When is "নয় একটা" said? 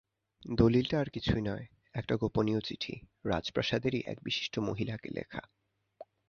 1.41-2.13